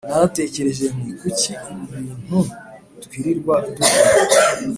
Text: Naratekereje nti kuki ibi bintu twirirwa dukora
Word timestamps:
Naratekereje 0.09 0.85
nti 0.95 1.11
kuki 1.19 1.51
ibi 1.61 1.83
bintu 1.93 2.39
twirirwa 3.03 3.55
dukora 3.65 4.09